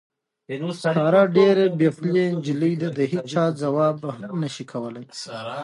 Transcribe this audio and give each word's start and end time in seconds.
ساره 0.81 1.23
ډېره 1.37 1.65
بې 1.79 1.87
خولې 1.95 2.25
نجیلۍ 2.35 2.73
ده، 2.81 2.89
د 2.97 2.99
هېچا 3.11 3.43
ځواب 3.61 3.97
هم 4.19 4.33
نشي 4.43 4.65
کولی. 4.71 5.05